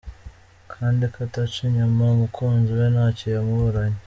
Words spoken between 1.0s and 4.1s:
ko ataca inyuma umukunzi we nacyo yamuburanye.